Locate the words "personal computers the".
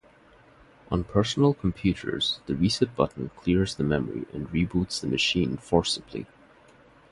1.03-2.55